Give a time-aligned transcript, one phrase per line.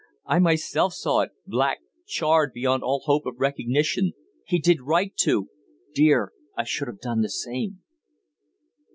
[0.25, 4.13] I myself saw it, black, charred beyond all hope of recognition...
[4.47, 5.49] he did right to...
[5.93, 7.83] dear, I should have done the same...."